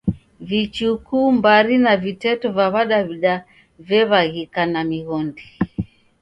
Vichuku, 0.47 1.19
mbari 1.37 1.75
na 1.85 1.93
viteto 2.03 2.47
va 2.57 2.65
W'adaw'ida 2.73 3.35
vew'aghika 3.87 4.63
na 4.73 4.81
mighondi. 4.89 5.45